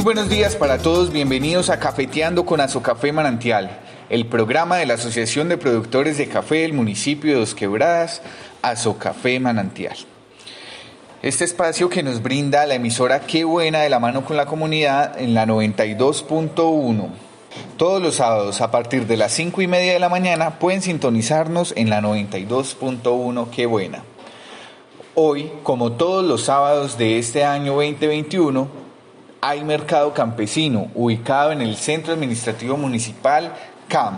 Muy 0.00 0.02
buenos 0.02 0.28
días 0.30 0.56
para 0.56 0.78
todos, 0.78 1.12
bienvenidos 1.12 1.68
a 1.68 1.78
Cafeteando 1.78 2.46
con 2.46 2.60
Azocafé 2.60 3.12
Manantial, 3.12 3.80
el 4.08 4.26
programa 4.26 4.76
de 4.76 4.86
la 4.86 4.94
Asociación 4.94 5.48
de 5.48 5.58
Productores 5.58 6.16
de 6.16 6.28
Café 6.28 6.62
del 6.62 6.72
municipio 6.72 7.32
de 7.32 7.40
Dos 7.40 7.54
Quebradas, 7.54 8.22
Azocafé 8.62 9.40
Manantial. 9.40 9.96
Este 11.22 11.44
espacio 11.44 11.90
que 11.90 12.02
nos 12.02 12.22
brinda 12.22 12.64
la 12.64 12.76
emisora 12.76 13.20
Qué 13.20 13.44
Buena 13.44 13.80
de 13.80 13.90
la 13.90 14.00
mano 14.00 14.24
con 14.24 14.38
la 14.38 14.46
comunidad 14.46 15.20
en 15.20 15.34
la 15.34 15.44
92.1. 15.44 17.08
Todos 17.76 18.00
los 18.00 18.14
sábados 18.14 18.62
a 18.62 18.70
partir 18.70 19.06
de 19.06 19.18
las 19.18 19.32
5 19.32 19.60
y 19.60 19.66
media 19.66 19.92
de 19.92 19.98
la 19.98 20.08
mañana 20.08 20.58
pueden 20.58 20.80
sintonizarnos 20.80 21.74
en 21.76 21.90
la 21.90 22.00
92.1 22.00 23.50
Qué 23.50 23.66
Buena. 23.66 24.02
Hoy, 25.14 25.52
como 25.62 25.92
todos 25.92 26.24
los 26.24 26.44
sábados 26.44 26.96
de 26.96 27.18
este 27.18 27.44
año 27.44 27.74
2021, 27.74 28.66
hay 29.42 29.62
mercado 29.62 30.14
campesino 30.14 30.90
ubicado 30.94 31.52
en 31.52 31.60
el 31.60 31.76
Centro 31.76 32.14
Administrativo 32.14 32.78
Municipal 32.78 33.52
CAM. 33.88 34.16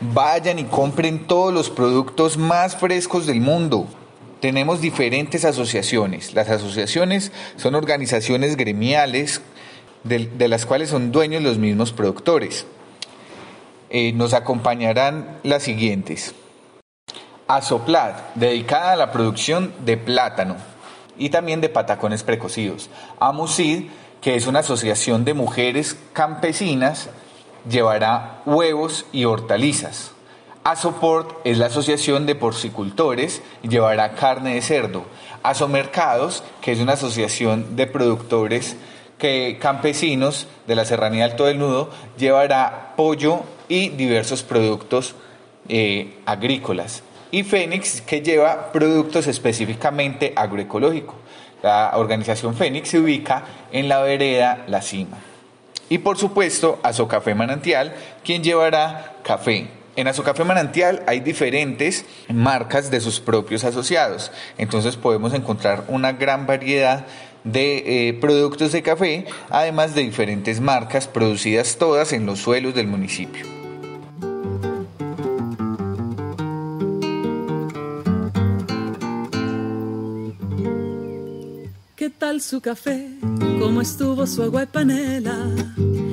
Vayan 0.00 0.60
y 0.60 0.64
compren 0.66 1.26
todos 1.26 1.52
los 1.52 1.70
productos 1.70 2.36
más 2.36 2.76
frescos 2.76 3.26
del 3.26 3.40
mundo. 3.40 3.88
Tenemos 4.40 4.80
diferentes 4.80 5.44
asociaciones. 5.44 6.34
Las 6.34 6.50
asociaciones 6.50 7.32
son 7.56 7.74
organizaciones 7.74 8.56
gremiales 8.56 9.40
de, 10.04 10.48
las 10.48 10.66
cuales 10.66 10.90
son 10.90 11.10
dueños 11.10 11.42
los 11.42 11.58
mismos 11.58 11.92
productores. 11.92 12.66
Eh, 13.90 14.12
nos 14.12 14.34
acompañarán 14.34 15.38
las 15.42 15.62
siguientes. 15.62 16.34
Asoplat, 17.48 18.34
dedicada 18.34 18.92
a 18.92 18.96
la 18.96 19.12
producción 19.12 19.72
de 19.84 19.96
plátano 19.96 20.56
y 21.16 21.30
también 21.30 21.60
de 21.60 21.68
patacones 21.68 22.22
precocidos. 22.22 22.90
Amusid, 23.20 23.84
que 24.20 24.34
es 24.34 24.46
una 24.46 24.60
asociación 24.60 25.24
de 25.24 25.34
mujeres 25.34 25.96
campesinas, 26.12 27.08
llevará 27.68 28.42
huevos 28.44 29.06
y 29.12 29.24
hortalizas. 29.24 30.15
Asoport 30.66 31.38
es 31.44 31.58
la 31.58 31.66
asociación 31.66 32.26
de 32.26 32.34
porcicultores 32.34 33.40
y 33.62 33.68
llevará 33.68 34.16
carne 34.16 34.54
de 34.54 34.62
cerdo. 34.62 35.04
Asomercados, 35.44 36.42
que 36.60 36.72
es 36.72 36.80
una 36.80 36.94
asociación 36.94 37.76
de 37.76 37.86
productores 37.86 38.76
que, 39.16 39.58
campesinos 39.60 40.48
de 40.66 40.74
la 40.74 40.84
Serranía 40.84 41.24
Alto 41.24 41.44
del 41.44 41.60
Nudo, 41.60 41.90
llevará 42.18 42.94
pollo 42.96 43.42
y 43.68 43.90
diversos 43.90 44.42
productos 44.42 45.14
eh, 45.68 46.18
agrícolas. 46.26 47.04
Y 47.30 47.44
Fénix, 47.44 48.00
que 48.00 48.22
lleva 48.22 48.72
productos 48.72 49.28
específicamente 49.28 50.32
agroecológicos. 50.34 51.14
La 51.62 51.92
organización 51.94 52.56
Fénix 52.56 52.88
se 52.88 52.98
ubica 52.98 53.44
en 53.70 53.88
la 53.88 54.00
vereda 54.00 54.64
La 54.66 54.82
Cima. 54.82 55.18
Y 55.88 55.98
por 55.98 56.18
supuesto, 56.18 56.80
Azocafé 56.82 57.36
Manantial, 57.36 57.94
quien 58.24 58.42
llevará 58.42 59.14
café. 59.22 59.85
En 59.96 60.08
Azocafé 60.08 60.44
Manantial 60.44 61.02
hay 61.06 61.20
diferentes 61.20 62.04
marcas 62.28 62.90
de 62.90 63.00
sus 63.00 63.18
propios 63.18 63.64
asociados. 63.64 64.30
Entonces 64.58 64.94
podemos 64.96 65.32
encontrar 65.32 65.84
una 65.88 66.12
gran 66.12 66.46
variedad 66.46 67.06
de 67.44 68.08
eh, 68.08 68.12
productos 68.14 68.72
de 68.72 68.82
café, 68.82 69.24
además 69.48 69.94
de 69.94 70.02
diferentes 70.02 70.60
marcas 70.60 71.08
producidas 71.08 71.76
todas 71.78 72.12
en 72.12 72.26
los 72.26 72.40
suelos 72.40 72.74
del 72.74 72.88
municipio. 72.88 73.46
¿Qué 81.96 82.10
tal 82.10 82.42
su 82.42 82.60
café? 82.60 83.08
¿Cómo 83.58 83.80
estuvo 83.80 84.26
su 84.26 84.42
agua 84.42 84.64
y 84.64 84.66
panela? 84.66 85.36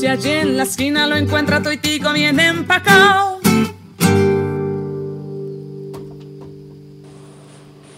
Si 0.00 0.06
allí 0.06 0.30
en 0.30 0.56
la 0.56 0.62
esquina 0.62 1.06
lo 1.06 1.14
encuentra 1.14 1.62
toitico 1.62 2.14
bien 2.14 2.40
empacao. 2.40 3.38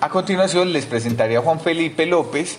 A 0.01 0.09
continuación 0.09 0.73
les 0.73 0.85
presentaré 0.87 1.37
a 1.37 1.43
Juan 1.43 1.61
Felipe 1.61 2.05
López. 2.07 2.59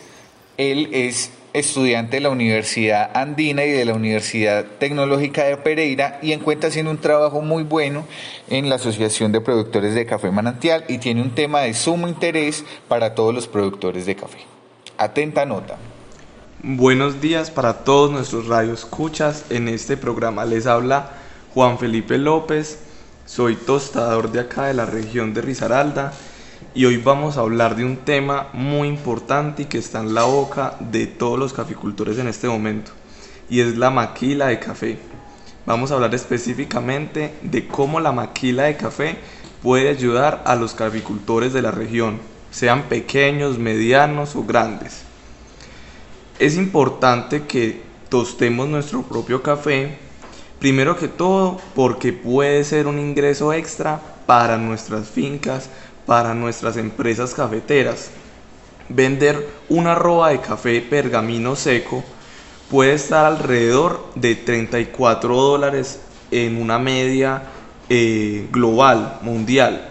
Él 0.56 0.88
es 0.94 1.32
estudiante 1.52 2.16
de 2.16 2.22
la 2.22 2.30
Universidad 2.30 3.12
Andina 3.14 3.66
y 3.66 3.72
de 3.72 3.84
la 3.84 3.96
Universidad 3.96 4.64
Tecnológica 4.80 5.44
de 5.44 5.58
Pereira 5.58 6.20
y 6.22 6.32
encuentra 6.32 6.70
haciendo 6.70 6.92
un 6.92 7.00
trabajo 7.00 7.42
muy 7.42 7.64
bueno 7.64 8.06
en 8.50 8.70
la 8.70 8.76
Asociación 8.76 9.34
de 9.34 9.42
Productores 9.42 9.94
de 9.94 10.06
Café 10.06 10.32
Manantial 10.32 10.86
y 10.88 11.00
tiene 11.00 11.22
un 11.22 11.36
tema 11.36 11.60
de 11.60 11.74
sumo 11.74 12.08
interés 12.08 12.64
para 12.88 13.14
todos 13.14 13.36
los 13.36 13.50
productores 13.50 14.06
de 14.06 14.16
café. 14.16 14.38
Atenta 14.98 15.46
nota. 15.46 15.76
Buenos 16.66 17.20
días 17.20 17.52
para 17.52 17.84
todos 17.84 18.10
nuestros 18.10 18.48
radioescuchas. 18.48 19.44
En 19.50 19.68
este 19.68 19.98
programa 19.98 20.46
les 20.46 20.66
habla 20.66 21.12
Juan 21.54 21.78
Felipe 21.78 22.18
López. 22.18 22.80
Soy 23.26 23.58
tostador 23.58 24.32
de 24.32 24.40
acá 24.40 24.68
de 24.68 24.74
la 24.74 24.86
región 24.86 25.34
de 25.34 25.42
Risaralda 25.42 26.14
y 26.74 26.86
hoy 26.86 26.96
vamos 26.96 27.36
a 27.36 27.42
hablar 27.42 27.76
de 27.76 27.84
un 27.84 27.98
tema 27.98 28.48
muy 28.54 28.88
importante 28.88 29.64
y 29.64 29.66
que 29.66 29.78
está 29.78 30.00
en 30.00 30.14
la 30.14 30.24
boca 30.24 30.78
de 30.80 31.06
todos 31.06 31.38
los 31.38 31.52
caficultores 31.52 32.18
en 32.18 32.30
este 32.30 32.48
momento 32.48 32.94
y 33.50 33.60
es 33.60 33.76
la 33.76 33.90
maquila 33.90 34.48
de 34.48 34.60
café. 34.60 35.00
Vamos 35.66 35.92
a 35.92 35.96
hablar 35.96 36.16
específicamente 36.16 37.34
de 37.42 37.68
cómo 37.68 38.00
la 38.00 38.14
maquila 38.14 38.64
de 38.64 38.78
café 38.78 39.18
puede 39.62 39.90
ayudar 39.90 40.42
a 40.46 40.56
los 40.56 40.74
caficultores 40.76 41.52
de 41.52 41.62
la 41.62 41.72
región, 41.72 42.22
sean 42.52 42.84
pequeños, 42.84 43.60
medianos 43.60 44.38
o 44.38 44.46
grandes. 44.46 45.04
Es 46.40 46.56
importante 46.58 47.44
que 47.44 47.82
tostemos 48.10 48.68
nuestro 48.68 49.04
propio 49.04 49.44
café, 49.44 49.98
primero 50.60 50.98
que 50.98 51.08
todo 51.08 51.60
porque 51.76 52.12
puede 52.12 52.64
ser 52.64 52.88
un 52.88 52.98
ingreso 52.98 53.54
extra 53.54 54.02
para 54.26 54.58
nuestras 54.58 55.10
fincas, 55.10 55.70
para 56.08 56.34
nuestras 56.34 56.78
empresas 56.78 57.36
cafeteras. 57.36 58.10
Vender 58.90 59.48
una 59.70 59.94
roba 59.96 60.30
de 60.30 60.42
café 60.42 60.82
pergamino 60.82 61.56
seco 61.56 62.04
puede 62.70 62.94
estar 62.94 63.26
alrededor 63.26 64.04
de 64.16 64.36
34 64.36 65.36
dólares 65.36 66.02
en 66.32 66.60
una 66.60 66.80
media 66.80 67.44
eh, 67.90 68.48
global, 68.52 69.20
mundial. 69.22 69.90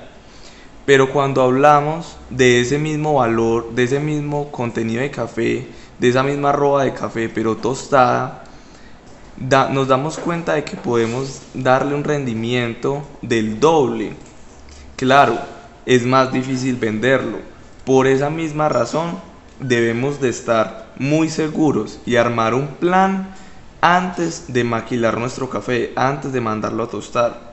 Pero 0.85 1.13
cuando 1.13 1.43
hablamos 1.43 2.17
de 2.29 2.61
ese 2.61 2.79
mismo 2.79 3.15
valor, 3.15 3.73
de 3.73 3.85
ese 3.85 4.01
mismo 4.01 4.51
contenido 4.51 5.01
de 5.01 5.11
café, 5.13 5.67
de 5.99 6.09
esa 6.09 6.23
misma 6.23 6.53
roba 6.53 6.85
de 6.85 6.95
café, 6.95 7.29
pero 7.29 7.57
tostada, 7.57 8.45
nos 9.71 9.89
damos 9.89 10.19
cuenta 10.19 10.55
de 10.55 10.65
que 10.65 10.77
podemos 10.77 11.43
darle 11.55 11.95
un 11.95 12.05
rendimiento 12.05 13.03
del 13.23 13.59
doble. 13.61 14.15
Claro, 14.97 15.39
es 15.87 16.05
más 16.05 16.33
difícil 16.33 16.77
venderlo. 16.77 17.39
Por 17.85 18.07
esa 18.07 18.31
misma 18.31 18.69
razón, 18.69 19.19
debemos 19.59 20.21
de 20.21 20.29
estar 20.29 20.93
muy 20.99 21.29
seguros 21.29 21.99
y 22.07 22.17
armar 22.17 22.55
un 22.55 22.69
plan 22.69 23.35
antes 23.81 24.53
de 24.53 24.63
maquilar 24.63 25.19
nuestro 25.19 25.51
café, 25.51 25.93
antes 25.97 26.33
de 26.33 26.41
mandarlo 26.41 26.85
a 26.85 26.89
tostar. 26.89 27.53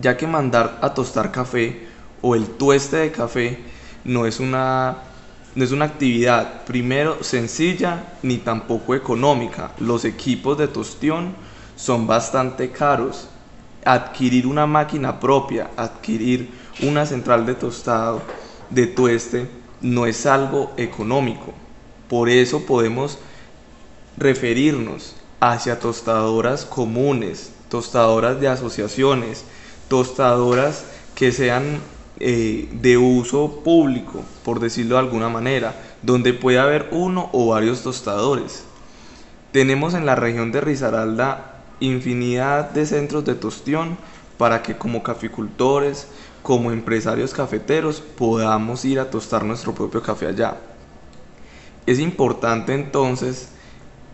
Ya 0.00 0.16
que 0.16 0.26
mandar 0.26 0.78
a 0.82 0.92
tostar 0.92 1.32
café 1.32 1.86
o 2.20 2.34
el 2.34 2.46
tueste 2.46 2.96
de 2.96 3.12
café 3.12 3.58
no 4.04 4.26
es 4.26 4.40
una 4.40 4.98
no 5.56 5.64
es 5.64 5.72
una 5.72 5.86
actividad 5.86 6.64
primero 6.64 7.24
sencilla 7.24 8.18
ni 8.22 8.36
tampoco 8.36 8.94
económica. 8.94 9.72
Los 9.78 10.04
equipos 10.04 10.58
de 10.58 10.68
tostión 10.68 11.34
son 11.76 12.06
bastante 12.06 12.70
caros. 12.70 13.28
Adquirir 13.82 14.46
una 14.46 14.66
máquina 14.66 15.18
propia, 15.18 15.70
adquirir 15.76 16.50
una 16.82 17.06
central 17.06 17.46
de 17.46 17.54
tostado, 17.54 18.20
de 18.68 18.86
tueste, 18.86 19.48
no 19.80 20.04
es 20.04 20.26
algo 20.26 20.72
económico. 20.76 21.54
Por 22.06 22.28
eso 22.28 22.66
podemos 22.66 23.18
referirnos 24.18 25.16
hacia 25.40 25.80
tostadoras 25.80 26.66
comunes, 26.66 27.52
tostadoras 27.70 28.38
de 28.40 28.48
asociaciones, 28.48 29.44
tostadoras 29.88 30.84
que 31.14 31.32
sean 31.32 31.80
eh, 32.18 32.68
de 32.72 32.96
uso 32.96 33.60
público, 33.62 34.24
por 34.44 34.60
decirlo 34.60 34.94
de 34.94 35.00
alguna 35.00 35.28
manera, 35.28 35.74
donde 36.02 36.32
puede 36.32 36.58
haber 36.58 36.88
uno 36.92 37.28
o 37.32 37.48
varios 37.48 37.82
tostadores. 37.82 38.64
Tenemos 39.52 39.94
en 39.94 40.06
la 40.06 40.14
región 40.14 40.52
de 40.52 40.60
Risaralda 40.60 41.56
infinidad 41.80 42.70
de 42.70 42.86
centros 42.86 43.24
de 43.24 43.34
tostión 43.34 43.98
para 44.38 44.62
que 44.62 44.76
como 44.76 45.02
caficultores, 45.02 46.08
como 46.42 46.70
empresarios 46.70 47.32
cafeteros, 47.32 48.00
podamos 48.00 48.84
ir 48.84 49.00
a 49.00 49.10
tostar 49.10 49.44
nuestro 49.44 49.74
propio 49.74 50.02
café 50.02 50.28
allá. 50.28 50.56
Es 51.86 51.98
importante 51.98 52.74
entonces, 52.74 53.50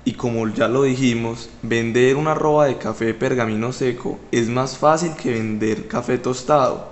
y 0.04 0.12
como 0.12 0.48
ya 0.48 0.68
lo 0.68 0.82
dijimos, 0.82 1.50
vender 1.62 2.16
una 2.16 2.34
roba 2.34 2.66
de 2.66 2.78
café 2.78 3.14
pergamino 3.14 3.72
seco 3.72 4.18
es 4.30 4.48
más 4.48 4.76
fácil 4.76 5.14
que 5.14 5.32
vender 5.32 5.88
café 5.88 6.18
tostado. 6.18 6.91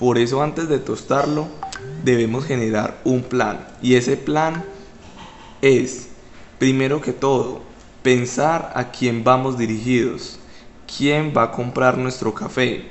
Por 0.00 0.16
eso 0.16 0.42
antes 0.42 0.66
de 0.70 0.78
tostarlo 0.78 1.46
debemos 2.02 2.46
generar 2.46 2.98
un 3.04 3.22
plan. 3.22 3.68
Y 3.82 3.96
ese 3.96 4.16
plan 4.16 4.64
es, 5.60 6.08
primero 6.58 7.02
que 7.02 7.12
todo, 7.12 7.60
pensar 8.02 8.72
a 8.74 8.90
quién 8.92 9.24
vamos 9.24 9.58
dirigidos. 9.58 10.38
¿Quién 10.96 11.34
va 11.36 11.42
a 11.42 11.50
comprar 11.50 11.98
nuestro 11.98 12.32
café? 12.32 12.88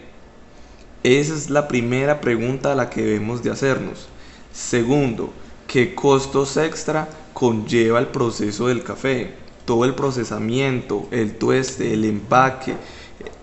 Esa 1.02 1.34
es 1.34 1.50
la 1.50 1.68
primera 1.68 2.22
pregunta 2.22 2.74
a 2.74 2.76
la 2.76 2.92
que 2.92 3.02
debemos 3.02 3.42
de 3.42 3.50
hacernos. 3.50 4.08
Segundo, 4.54 5.34
¿qué 5.66 5.96
costos 5.96 6.58
extra 6.58 7.10
conlleva 7.34 7.98
el 7.98 8.08
proceso 8.10 8.68
del 8.68 8.84
café, 8.84 9.34
todo 9.66 9.84
el 9.84 9.96
procesamiento, 9.96 11.08
el 11.10 11.40
tueste, 11.40 11.92
el 11.92 12.06
empaque, 12.06 12.76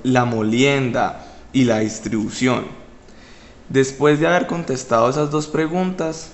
la 0.05 0.25
molienda 0.25 1.35
y 1.53 1.65
la 1.65 1.81
distribución. 1.81 2.86
Después 3.69 4.21
de 4.21 4.29
haber 4.29 4.47
contestado 4.47 5.11
esas 5.11 5.31
dos 5.31 5.49
preguntas, 5.49 6.31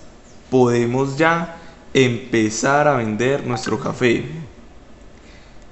podemos 0.51 1.17
ya 1.17 1.57
empezar 1.95 2.87
a 2.87 2.97
vender 2.97 3.47
nuestro 3.47 3.81
café. 3.81 4.25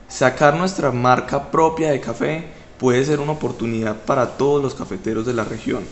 Sacar 0.09 0.57
nuestra 0.57 0.91
marca 0.91 1.51
propia 1.51 1.91
de 1.91 2.01
café 2.01 2.47
puede 2.79 3.05
ser 3.05 3.21
una 3.21 3.33
oportunidad 3.33 3.97
para 4.07 4.39
todos 4.39 4.62
los 4.62 4.75
cafeteros 4.75 5.27
de 5.27 5.35
la 5.35 5.45
región. 5.45 5.85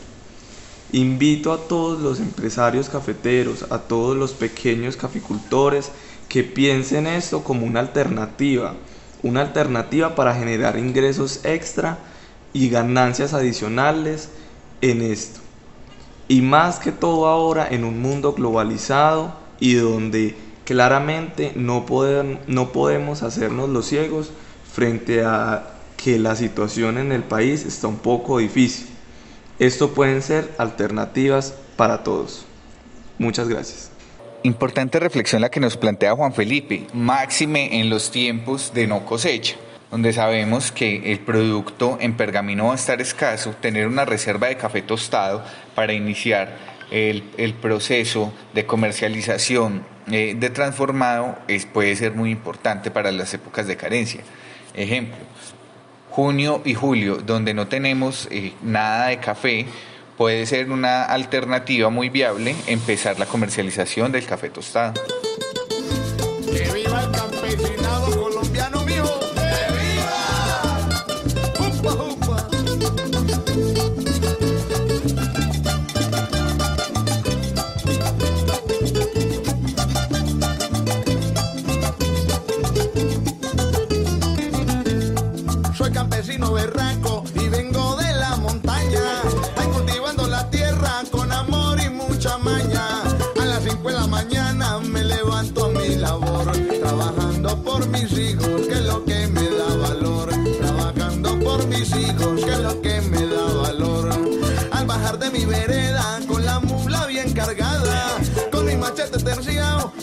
Invito 0.91 1.53
a 1.53 1.59
todos 1.59 2.01
los 2.01 2.19
empresarios 2.19 2.89
cafeteros, 2.89 3.67
a 3.71 3.79
todos 3.79 4.17
los 4.17 4.33
pequeños 4.33 4.97
caficultores 4.97 5.91
que 6.31 6.45
piensen 6.45 7.07
esto 7.07 7.45
como 7.45 7.67
una 7.67 7.81
alternativa, 7.81 8.75
una 9.23 9.43
alternativa 9.43 10.15
para 10.15 10.35
generar 10.35 10.79
ingresos 10.79 11.41
extra 11.45 11.99
y 12.55 12.71
ganancias 12.71 13.35
adicionales 13.35 14.31
en 14.81 15.03
esto. 15.03 15.41
Y 16.29 16.43
más 16.43 16.79
que 16.79 16.93
todo 16.93 17.27
ahora 17.27 17.67
en 17.71 17.85
un 17.85 18.01
mundo 18.01 18.35
globalizado 18.35 19.35
y 19.59 19.75
donde 19.75 20.37
claramente 20.65 21.53
no, 21.57 21.87
no 22.47 22.73
podemos 22.73 23.23
hacernos 23.23 23.71
los 23.71 23.87
ciegos 23.87 24.31
frente 24.71 25.25
a 25.25 25.75
que 25.97 26.19
la 26.19 26.37
situación 26.37 26.99
en 26.99 27.11
el 27.11 27.25
país 27.25 27.65
está 27.65 27.89
un 27.89 27.99
poco 27.99 28.39
difícil. 28.39 28.87
Esto 29.59 29.93
pueden 29.93 30.23
ser 30.23 30.55
alternativas 30.59 31.55
para 31.77 32.05
todos. 32.05 32.45
Muchas 33.19 33.49
gracias. 33.49 33.91
Importante 34.45 35.01
reflexión 35.01 35.43
la 35.43 35.51
que 35.51 35.59
nos 35.59 35.77
plantea 35.77 36.15
Juan 36.15 36.33
Felipe, 36.33 36.87
máxime 36.93 37.81
en 37.81 37.91
los 37.91 38.11
tiempos 38.13 38.73
de 38.73 38.87
no 38.87 39.05
cosecha, 39.05 39.57
donde 39.91 40.13
sabemos 40.13 40.71
que 40.71 41.13
el 41.13 41.21
producto 41.21 41.97
en 42.01 42.17
pergamino 42.17 42.67
va 42.67 42.73
a 42.73 42.77
estar 42.77 43.01
escaso, 43.01 43.55
tener 43.61 43.87
una 43.87 44.05
reserva 44.05 44.49
de 44.49 44.57
café 44.57 44.83
tostado 44.83 45.43
para 45.75 45.93
iniciar 45.93 46.57
el, 46.91 47.55
proceso 47.61 48.33
de 48.55 48.67
comercialización 48.67 49.83
eh, 50.11 50.35
de 50.39 50.51
transformado 50.51 51.39
es, 51.49 51.67
puede 51.67 51.95
ser 51.97 52.13
muy 52.13 52.31
importante 52.31 52.91
para 52.91 53.13
las 53.13 53.33
épocas 53.35 53.67
de 53.67 53.77
carencia. 53.77 54.23
Ejemplo, 54.75 55.19
junio 56.11 56.63
y 56.65 56.75
julio, 56.75 57.17
donde 57.17 57.55
no 57.55 57.69
tenemos 57.69 58.29
eh, 58.31 58.53
nada 58.63 59.09
de 59.09 59.19
café, 59.19 59.67
puede 60.17 60.47
ser 60.47 60.71
una 60.71 61.05
alternativa 61.05 61.91
muy 61.91 62.09
viable 62.09 62.55
empezar 62.67 63.19
la 63.19 63.27
comercialización 63.27 64.13
del 64.13 64.27
café 64.27 64.49
tostado. 64.51 64.95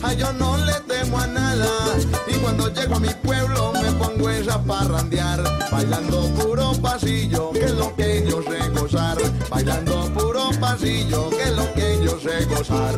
Ay, 0.04 0.18
yo 0.18 0.32
no 0.34 0.58
le 0.58 0.74
temo 0.88 1.20
a 1.20 1.28
nada. 1.28 1.68
Y 2.28 2.36
cuando 2.36 2.72
llego 2.74 2.96
a 2.96 3.00
mi 3.00 3.10
pueblo 3.10 3.74
me 3.74 3.92
pongo 3.94 4.30
esa 4.30 4.62
parrandear. 4.64 5.44
Bailando 5.72 6.30
puro 6.36 6.72
pasillo, 6.82 7.52
que 7.52 7.66
es 7.66 7.72
lo 7.72 7.96
que 7.96 8.26
yo 8.28 8.42
sé 8.44 8.70
gozar. 8.70 9.18
Bailando 9.50 10.10
puro 10.14 10.52
pasillo, 10.60 11.30
que 11.30 11.44
es 11.44 11.56
lo 11.56 11.74
que 11.74 12.00
yo 12.04 12.20
sé 12.20 12.46
gozar. 12.46 12.96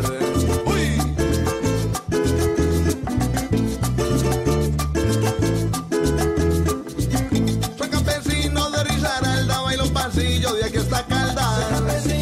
Soy 7.78 7.90
campesino 7.90 8.70
de 8.72 8.84
Risaralda, 8.84 9.62
bailo 9.62 9.92
pasillo 9.92 10.54
de 10.54 10.66
aquí 10.66 10.78
está 10.78 11.04
calda. 11.08 12.17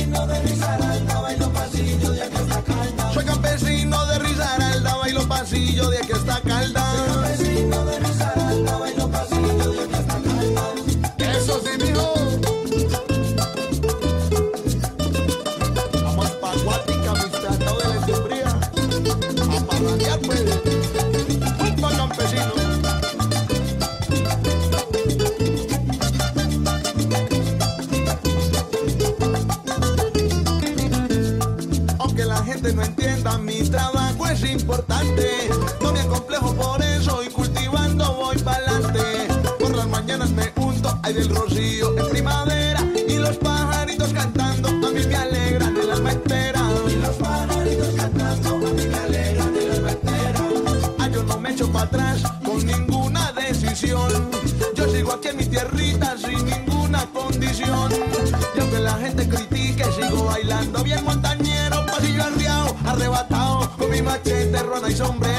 Pasillo 5.75 5.89
de 5.89 5.97
aquí 5.97 6.11
está 6.13 6.41
calda. 6.41 7.24
Hay 41.05 41.13
del 41.13 41.29
rocío 41.29 41.95
en 41.99 42.09
primavera. 42.09 42.81
Y 43.07 43.17
los 43.17 43.37
pajaritos 43.37 44.11
cantando 44.11 44.69
a 44.69 44.91
mí 44.91 45.05
me 45.07 45.15
alegran 45.15 45.77
el 45.77 45.91
alma 45.91 46.11
entera. 46.11 46.61
Y 46.89 46.95
los 46.95 47.15
pajaritos 47.17 47.89
cantando 47.95 48.55
a 48.55 48.71
mí 48.71 48.87
me 48.87 48.97
alegran 48.97 49.55
el 49.55 49.71
alma 49.71 49.91
entera. 49.91 50.39
Ah, 50.97 51.07
yo 51.07 51.23
no 51.23 51.39
me 51.39 51.51
echo 51.51 51.71
para 51.71 51.85
atrás 51.85 52.23
con 52.43 52.65
ninguna 52.65 53.31
decisión. 53.33 54.31
Yo 54.75 54.89
sigo 54.89 55.13
aquí 55.13 55.27
en 55.27 55.37
mi 55.37 55.45
tierrita 55.45 56.17
sin 56.17 56.43
ninguna 56.43 57.05
condición. 57.13 57.91
Y 58.55 58.59
aunque 58.59 58.79
la 58.79 58.97
gente 58.97 59.29
critique, 59.29 59.85
sigo 59.99 60.25
bailando 60.25 60.83
bien 60.83 61.03
montañero, 61.05 61.85
pasillo 61.85 62.23
arriado, 62.23 62.75
arrebatado, 62.83 63.71
con 63.77 63.91
mi 63.91 64.01
machete, 64.01 64.57
ruana 64.63 64.89
y 64.89 64.95
sombrero. 64.95 65.34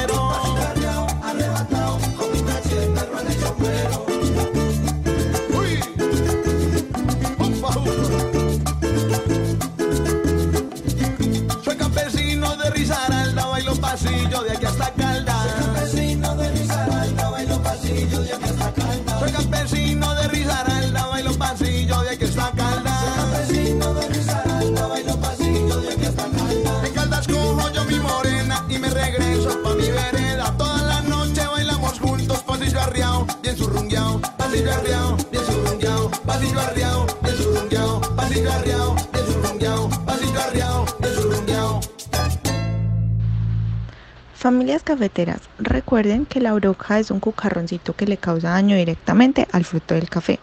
Familias 44.47 44.81
cafeteras, 44.81 45.41
recuerden 45.59 46.25
que 46.25 46.39
la 46.39 46.53
broca 46.53 46.99
es 46.99 47.11
un 47.11 47.19
cucarroncito 47.19 47.97
que 47.97 48.07
le 48.07 48.15
causa 48.15 48.51
daño 48.51 48.77
directamente 48.77 49.45
al 49.51 49.65
fruto 49.65 49.93
del 49.93 50.09
café. 50.09 50.39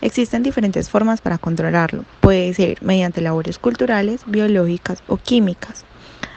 Existen 0.00 0.42
diferentes 0.42 0.88
formas 0.88 1.20
para 1.20 1.36
controlarlo. 1.36 2.06
Puede 2.22 2.54
ser 2.54 2.82
mediante 2.82 3.20
labores 3.20 3.58
culturales, 3.58 4.22
biológicas 4.24 5.02
o 5.08 5.18
químicas. 5.18 5.84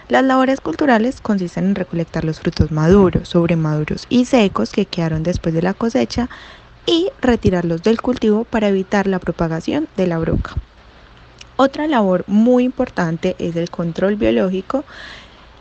Las 0.10 0.25
labores 0.25 0.60
culturales 0.60 1.21
consisten 1.21 1.67
en 1.67 1.75
recolectar 1.75 2.25
los 2.25 2.41
frutos 2.41 2.74
maduros, 2.74 3.29
sobremaduros 3.29 4.05
y 4.10 4.25
secos 4.25 4.74
que 4.74 4.86
quedaron 4.86 5.24
después 5.24 5.55
de 5.55 5.62
la 5.62 5.74
cosecha 5.74 6.27
y 6.86 7.07
retirarlos 7.21 7.83
del 7.83 8.01
cultivo 8.01 8.43
para 8.43 8.67
evitar 8.67 9.07
la 9.07 9.19
propagación 9.19 9.88
de 9.95 10.07
la 10.07 10.17
broca. 10.17 10.55
Otra 11.63 11.88
labor 11.88 12.24
muy 12.25 12.63
importante 12.63 13.36
es 13.38 13.55
el 13.55 13.69
control 13.69 14.15
biológico, 14.15 14.83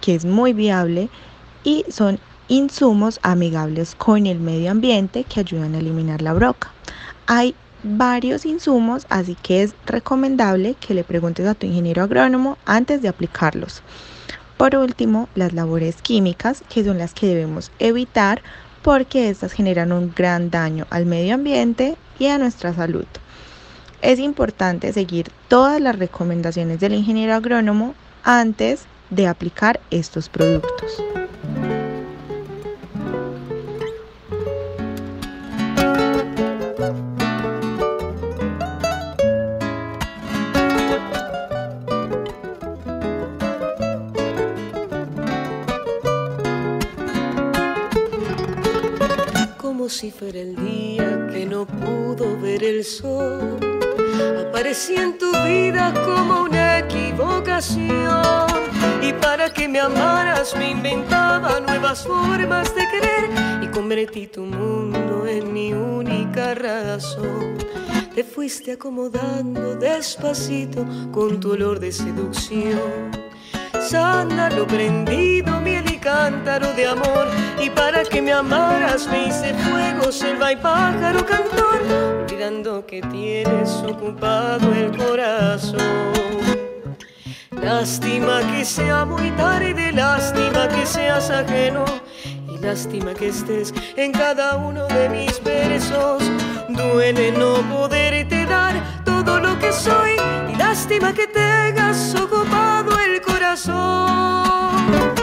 que 0.01 0.15
es 0.15 0.25
muy 0.25 0.53
viable 0.53 1.09
y 1.65 1.85
son 1.89 2.19
insumos 2.49 3.21
amigables 3.23 3.95
con 3.95 4.27
el 4.27 4.41
medio 4.41 4.71
ambiente 4.71 5.25
que 5.25 5.41
ayudan 5.41 5.75
a 5.75 5.79
eliminar 5.79 6.21
la 6.23 6.33
broca. 6.33 6.73
Hay 7.27 7.55
varios 7.83 8.45
insumos, 8.45 9.07
así 9.09 9.37
que 9.43 9.63
es 9.63 9.75
recomendable 9.87 10.75
que 10.81 10.95
le 10.95 11.05
preguntes 11.05 11.47
a 11.47 11.55
tu 11.55 11.67
ingeniero 11.67 12.03
agrónomo 12.03 12.59
antes 12.67 13.03
de 13.03 13.09
aplicarlos. 13.09 13.83
Por 14.57 14.77
último, 14.77 15.29
las 15.35 15.53
labores 15.53 16.03
químicas, 16.03 16.63
que 16.69 16.85
son 16.85 16.99
las 16.99 17.15
que 17.15 17.29
debemos 17.29 17.71
evitar 17.79 18.43
porque 18.83 19.31
estas 19.31 19.53
generan 19.53 19.93
un 19.93 20.13
gran 20.15 20.51
daño 20.51 20.87
al 20.91 21.07
medio 21.07 21.35
ambiente 21.35 21.97
y 22.19 22.27
a 22.27 22.39
nuestra 22.39 22.75
salud. 22.75 23.07
Es 24.03 24.19
importante 24.19 24.93
seguir 24.93 25.31
todas 25.49 25.81
las 25.81 25.99
recomendaciones 25.99 26.81
del 26.81 26.95
ingeniero 26.95 27.35
agrónomo 27.35 27.95
antes 28.23 28.87
de 29.11 29.27
aplicar 29.27 29.81
estos 29.91 30.29
productos. 30.29 31.03
como 49.57 49.89
si 49.89 50.11
fuera 50.11 50.41
el 50.41 50.57
día 50.57 51.29
que 51.33 51.47
no 51.47 51.65
pudo 51.65 52.39
ver 52.39 52.65
el 52.65 52.85
sol. 52.85 53.80
Aparecí 54.49 54.95
en 54.97 55.19
tu 55.19 55.31
vida 55.45 55.93
como 56.05 56.43
una 56.43 56.79
equivocación 56.81 58.47
y 59.03 59.13
para 59.15 59.53
que 59.53 59.69
me 59.69 59.81
amaras 59.81 60.55
me 60.57 60.71
inventaba 60.71 61.61
nuevas 61.61 62.05
formas 62.05 62.75
de 62.75 62.87
querer 62.89 63.31
y 63.63 63.67
convertí 63.69 64.27
tu 64.27 64.43
mundo 64.43 65.27
en 65.27 65.53
mi 65.53 65.73
única 65.73 66.55
razón. 66.55 67.57
Te 68.15 68.25
fuiste 68.25 68.73
acomodando 68.73 69.77
despacito 69.77 70.85
con 71.13 71.41
tu 71.41 71.53
olor 71.53 71.79
de 71.81 71.93
seducción 71.93 73.31
sándalo 73.91 74.67
prendido, 74.67 75.61
miel 75.61 75.91
y 75.91 75.99
cántaro 75.99 76.73
de 76.75 76.87
amor. 76.87 77.27
Y 77.61 77.71
para 77.71 78.05
que 78.05 78.23
me 78.23 78.33
amaras 78.33 79.07
me 79.09 79.27
hice 79.27 79.55
fuego, 79.55 80.13
selva 80.13 80.53
y 80.53 80.57
pájaro 80.57 81.25
cantor, 81.27 82.27
olvidando 82.41 82.87
que 82.87 83.03
tienes 83.03 83.71
ocupado 83.87 84.73
el 84.73 84.97
corazón. 84.97 85.79
Lástima 87.51 88.41
que 88.51 88.65
sea 88.65 89.05
muy 89.05 89.31
tarde, 89.33 89.93
lástima 89.93 90.67
que 90.69 90.87
seas 90.87 91.29
ajeno. 91.29 91.85
Y 92.25 92.57
lástima 92.59 93.13
que 93.13 93.29
estés 93.29 93.75
en 93.97 94.13
cada 94.13 94.57
uno 94.57 94.87
de 94.87 95.11
mis 95.11 95.43
versos. 95.45 96.23
Duele 96.71 97.31
no 97.33 97.57
poderte 97.69 98.47
dar 98.47 99.05
todo 99.05 99.39
lo 99.39 99.59
que 99.59 99.71
soy. 99.71 100.13
Y 100.51 100.57
lástima 100.57 101.13
que 101.13 101.27
tengas 101.27 102.15
ocupado 102.15 102.99
el 103.01 103.21
corazón. 103.21 105.20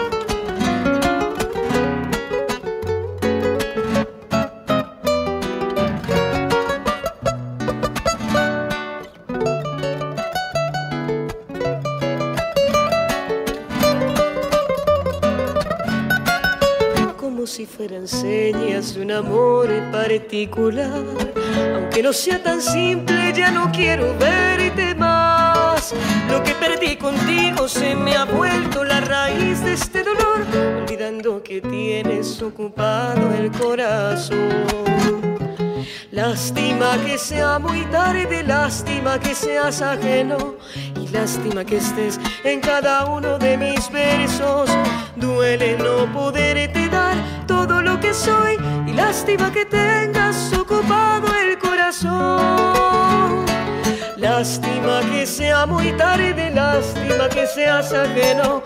Aunque 20.30 22.04
no 22.04 22.12
sea 22.12 22.44
tan 22.44 22.62
simple, 22.62 23.32
ya 23.34 23.50
no 23.50 23.72
quiero 23.72 24.14
verte 24.18 24.94
más. 24.94 25.94
Lo 26.30 26.44
que 26.44 26.54
perdí 26.56 26.98
contigo 26.98 27.68
se 27.70 27.96
me 27.96 28.18
ha 28.18 28.26
vuelto 28.26 28.84
la 28.84 29.00
raíz 29.00 29.64
de 29.64 29.74
este 29.74 30.04
dolor, 30.04 30.46
olvidando 30.82 31.42
que 31.42 31.62
tienes 31.62 32.42
ocupado 32.42 33.34
el 33.34 33.52
corazón. 33.52 34.98
Lástima 36.12 36.98
que 37.06 37.18
sea 37.18 37.58
muy 37.60 37.86
tarde, 37.86 38.44
lástima 38.44 39.20
que 39.20 39.34
seas 39.34 39.82
ajeno 39.82 40.56
y 41.02 41.08
lástima 41.08 41.64
que 41.64 41.78
estés 41.78 42.20
en 42.44 42.60
cada 42.60 43.06
uno 43.06 43.38
de 43.38 43.58
mis 43.58 43.90
versos. 43.92 44.70
Duele 45.16 45.78
no 45.78 46.12
poderte 46.12 46.90
dar 46.90 47.07
todo 47.68 47.82
lo 47.82 48.00
que 48.00 48.14
soy 48.14 48.58
y 48.86 48.94
lástima 48.94 49.52
que 49.52 49.66
tengas 49.66 50.54
ocupado 50.54 51.28
el 51.36 51.58
corazón. 51.58 53.46
Lástima 54.18 55.02
que 55.12 55.26
sea 55.26 55.66
muy 55.66 55.92
tarde, 55.94 56.52
lástima 56.52 57.28
que 57.30 57.46
seas 57.48 57.92
ajeno, 57.94 58.64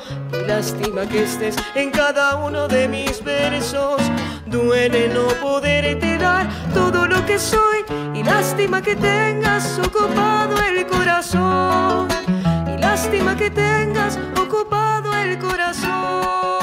lástima 0.48 1.06
que 1.06 1.24
estés 1.24 1.56
en 1.76 1.92
cada 1.92 2.36
uno 2.36 2.68
de 2.68 2.88
mis 2.88 3.24
versos. 3.24 4.02
Duele 4.46 5.10
no 5.10 5.28
poderte 5.42 6.18
dar 6.18 6.48
todo 6.74 7.08
lo 7.08 7.26
que 7.26 7.40
soy 7.40 7.86
y 8.14 8.24
lástima 8.24 8.82
que 8.82 8.96
tengas 8.96 9.80
ocupado 9.80 10.56
el 10.62 10.86
corazón. 10.86 12.08
Y 12.68 12.78
lástima 12.78 13.36
que 13.36 13.50
tengas 13.50 14.20
ocupado 14.38 15.14
el 15.16 15.40
corazón. 15.40 16.61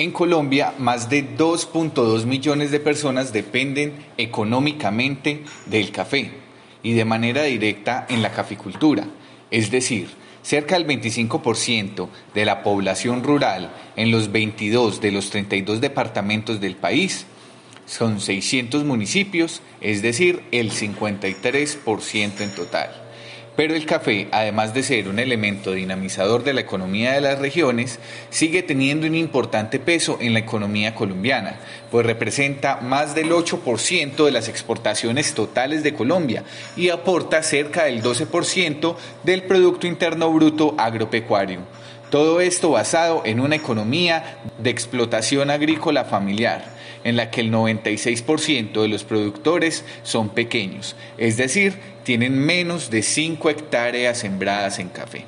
En 0.00 0.12
Colombia, 0.12 0.72
más 0.78 1.10
de 1.10 1.36
2.2 1.36 2.24
millones 2.24 2.70
de 2.70 2.80
personas 2.80 3.34
dependen 3.34 3.92
económicamente 4.16 5.44
del 5.66 5.92
café 5.92 6.30
y 6.82 6.94
de 6.94 7.04
manera 7.04 7.42
directa 7.42 8.06
en 8.08 8.22
la 8.22 8.32
caficultura. 8.32 9.04
Es 9.50 9.70
decir, 9.70 10.08
cerca 10.40 10.78
del 10.78 10.86
25% 10.86 12.08
de 12.32 12.44
la 12.46 12.62
población 12.62 13.22
rural 13.22 13.74
en 13.94 14.10
los 14.10 14.32
22 14.32 15.02
de 15.02 15.12
los 15.12 15.28
32 15.28 15.82
departamentos 15.82 16.62
del 16.62 16.76
país 16.76 17.26
son 17.84 18.22
600 18.22 18.84
municipios, 18.84 19.60
es 19.82 20.00
decir, 20.00 20.44
el 20.50 20.70
53% 20.70 22.40
en 22.40 22.54
total. 22.54 22.99
Pero 23.60 23.74
el 23.74 23.84
café, 23.84 24.26
además 24.32 24.72
de 24.72 24.82
ser 24.82 25.06
un 25.06 25.18
elemento 25.18 25.72
dinamizador 25.72 26.44
de 26.44 26.54
la 26.54 26.62
economía 26.62 27.12
de 27.12 27.20
las 27.20 27.40
regiones, 27.40 27.98
sigue 28.30 28.62
teniendo 28.62 29.06
un 29.06 29.14
importante 29.14 29.78
peso 29.78 30.16
en 30.18 30.32
la 30.32 30.38
economía 30.38 30.94
colombiana, 30.94 31.56
pues 31.90 32.06
representa 32.06 32.80
más 32.80 33.14
del 33.14 33.30
8% 33.32 34.24
de 34.24 34.30
las 34.30 34.48
exportaciones 34.48 35.34
totales 35.34 35.82
de 35.82 35.92
Colombia 35.92 36.42
y 36.74 36.88
aporta 36.88 37.42
cerca 37.42 37.84
del 37.84 38.02
12% 38.02 38.96
del 39.24 39.42
Producto 39.42 39.86
Interno 39.86 40.32
Bruto 40.32 40.74
agropecuario. 40.78 41.60
Todo 42.10 42.40
esto 42.40 42.70
basado 42.70 43.20
en 43.26 43.40
una 43.40 43.56
economía 43.56 44.38
de 44.56 44.70
explotación 44.70 45.50
agrícola 45.50 46.06
familiar 46.06 46.79
en 47.04 47.16
la 47.16 47.30
que 47.30 47.40
el 47.40 47.52
96% 47.52 48.82
de 48.82 48.88
los 48.88 49.04
productores 49.04 49.84
son 50.02 50.30
pequeños, 50.30 50.96
es 51.18 51.36
decir, 51.36 51.78
tienen 52.04 52.38
menos 52.38 52.90
de 52.90 53.02
5 53.02 53.50
hectáreas 53.50 54.18
sembradas 54.18 54.78
en 54.78 54.88
café. 54.88 55.24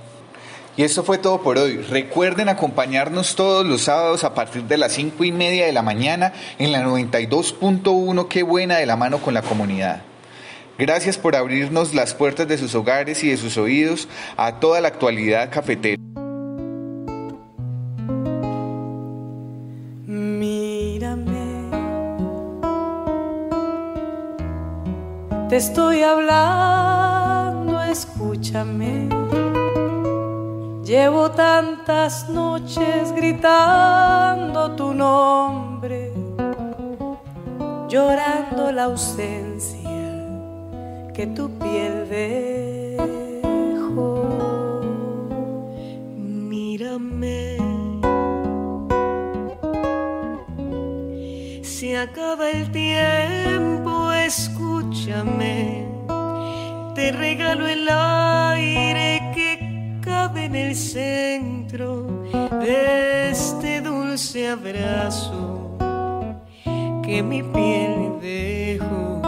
Y 0.77 0.85
esto 0.85 1.05
fue 1.05 1.19
todo 1.19 1.43
por 1.43 1.59
hoy. 1.59 1.77
Recuerden 1.77 2.49
acompañarnos 2.49 3.37
todos 3.37 3.67
los 3.67 3.83
sábados 3.83 4.25
a 4.25 4.35
partir 4.35 4.63
de 4.63 4.79
las 4.79 4.93
5 4.93 5.23
y 5.25 5.33
media 5.33 5.67
de 5.67 5.73
la 5.73 5.83
mañana 5.83 6.33
en 6.59 6.73
la 6.73 6.83
92.1 6.83 8.29
Qué 8.29 8.43
buena 8.43 8.79
de 8.79 8.87
la 8.87 8.97
mano 8.97 9.19
con 9.19 9.35
la 9.35 9.43
comunidad. 9.43 10.03
Gracias 10.79 11.19
por 11.19 11.37
abrirnos 11.37 11.93
las 11.93 12.15
puertas 12.15 12.49
de 12.49 12.57
sus 12.57 12.75
hogares 12.75 13.23
y 13.23 13.29
de 13.29 13.37
sus 13.37 13.59
oídos 13.59 14.09
a 14.39 14.61
toda 14.61 14.81
la 14.81 14.89
actualidad 14.89 15.51
cafetera. 15.51 16.12
Te 25.53 25.59
estoy 25.59 26.03
hablando, 26.03 27.79
escúchame. 27.83 29.11
Llevo 30.83 31.31
tantas 31.31 32.27
noches 32.31 33.13
gritando 33.15 34.75
tu 34.75 34.95
nombre, 34.95 36.11
llorando 37.87 38.73
la 38.73 38.85
ausencia 38.85 39.91
que 41.13 41.27
tu 41.27 41.51
piel 41.59 42.09
dejó. 42.09 43.21
Mírame. 46.17 47.59
Se 51.63 51.99
acaba 51.99 52.49
el 52.49 52.73
tiempo, 52.73 53.92
escúchame 54.33 55.87
te 56.95 57.13
regalo 57.13 57.67
el 57.69 57.87
aire 57.89 59.31
que 59.35 59.99
cabe 60.03 60.47
en 60.47 60.57
el 60.57 60.75
centro 60.75 62.23
de 62.61 63.31
este 63.31 63.83
dulce 63.83 64.49
abrazo 64.49 65.77
que 67.03 67.23
mi 67.23 67.43
piel 67.43 68.19
dejó. 68.23 69.21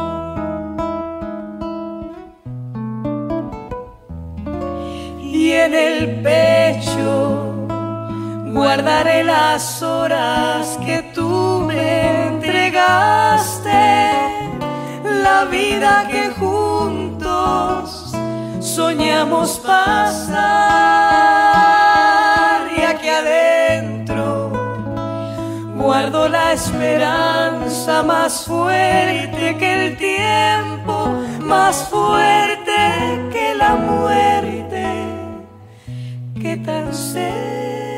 Y 5.21 5.51
en 5.53 5.75
el 5.75 6.23
pecho 6.23 7.67
guardaré 8.55 9.25
las 9.25 9.83
horas 9.83 10.79
que 10.87 11.03
tú 11.15 11.65
me 11.67 12.29
entregaste 12.29 13.64
vida 15.51 16.07
que 16.11 16.31
juntos 16.31 18.13
soñamos 18.61 19.59
pasar. 19.61 20.45
Y 22.77 22.83
aquí 22.83 23.09
adentro 23.09 24.53
guardo 25.77 26.29
la 26.29 26.53
esperanza 26.53 28.03
más 28.03 28.45
fuerte 28.45 29.57
que 29.59 29.87
el 29.87 29.97
tiempo, 29.97 31.15
más 31.41 31.89
fuerte 31.89 33.29
que 33.33 33.55
la 33.55 33.75
muerte, 33.75 34.87
que 36.41 36.57
tan 36.57 36.93
cerca 36.95 37.94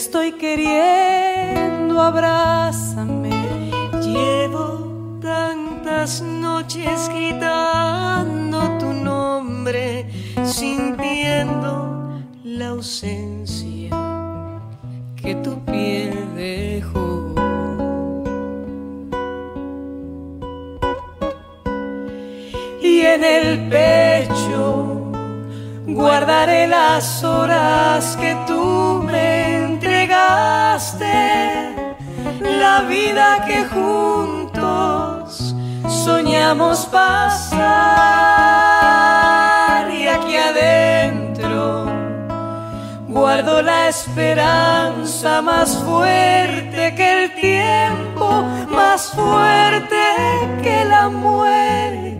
estoy 0.00 0.32
queriendo, 0.32 2.00
abrázame. 2.00 3.36
Llevo 4.00 5.18
tantas 5.20 6.22
noches 6.22 7.10
gritando 7.10 8.78
tu 8.78 8.94
nombre, 8.94 10.06
sintiendo 10.42 12.18
la 12.44 12.68
ausencia 12.68 13.90
que 15.20 15.34
tu 15.44 15.62
piel 15.66 16.14
dejó. 16.34 17.34
Y 22.80 23.00
en 23.02 23.22
el 23.22 23.68
pecho 23.68 25.12
guardaré 25.86 26.66
las 26.66 27.22
horas 27.22 28.16
que 28.16 28.34
tú 28.46 29.02
me 29.04 29.39
la 32.42 32.82
vida 32.88 33.44
que 33.46 33.64
juntos 33.64 35.54
soñamos 35.88 36.86
pasar. 36.86 37.60
Y 39.90 40.06
aquí 40.06 40.36
adentro 40.36 41.86
guardo 43.08 43.62
la 43.62 43.88
esperanza 43.88 45.42
más 45.42 45.76
fuerte 45.76 46.94
que 46.94 47.24
el 47.24 47.34
tiempo, 47.34 48.44
más 48.68 49.10
fuerte 49.10 49.96
que 50.62 50.84
la 50.84 51.08
muerte. 51.08 52.19